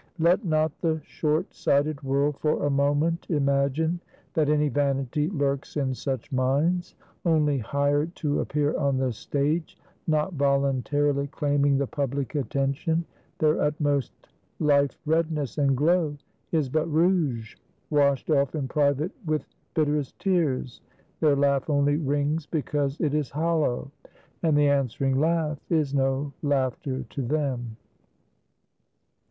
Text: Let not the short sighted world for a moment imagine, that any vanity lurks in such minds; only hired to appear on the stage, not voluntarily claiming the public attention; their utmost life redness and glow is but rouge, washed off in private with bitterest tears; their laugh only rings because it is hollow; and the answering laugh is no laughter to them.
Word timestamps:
Let 0.17 0.43
not 0.43 0.75
the 0.81 0.99
short 1.05 1.53
sighted 1.53 2.01
world 2.01 2.39
for 2.39 2.65
a 2.65 2.71
moment 2.71 3.27
imagine, 3.29 3.99
that 4.33 4.49
any 4.49 4.67
vanity 4.67 5.29
lurks 5.29 5.77
in 5.77 5.93
such 5.93 6.31
minds; 6.31 6.95
only 7.23 7.59
hired 7.59 8.15
to 8.15 8.39
appear 8.39 8.75
on 8.79 8.97
the 8.97 9.11
stage, 9.13 9.77
not 10.07 10.33
voluntarily 10.33 11.27
claiming 11.27 11.77
the 11.77 11.85
public 11.85 12.33
attention; 12.33 13.05
their 13.37 13.61
utmost 13.61 14.11
life 14.57 14.97
redness 15.05 15.59
and 15.59 15.77
glow 15.77 16.15
is 16.51 16.67
but 16.67 16.87
rouge, 16.87 17.55
washed 17.91 18.31
off 18.31 18.55
in 18.55 18.67
private 18.67 19.11
with 19.27 19.45
bitterest 19.75 20.17
tears; 20.17 20.81
their 21.19 21.35
laugh 21.35 21.69
only 21.69 21.97
rings 21.97 22.47
because 22.47 22.99
it 22.99 23.13
is 23.13 23.29
hollow; 23.29 23.91
and 24.41 24.57
the 24.57 24.67
answering 24.67 25.19
laugh 25.19 25.59
is 25.69 25.93
no 25.93 26.33
laughter 26.41 27.03
to 27.11 27.21
them. 27.21 27.77